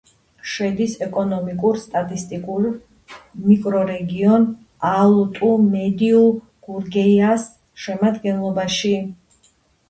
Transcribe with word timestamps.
შედის 0.51 0.93
ეკონომიკურ-სტატისტიკურ 1.07 2.65
მიკრორეგიონ 3.49 4.47
ალტუ-მედიუ-გურგეიას 4.93 7.47
შემადგენლობაში. 7.85 8.97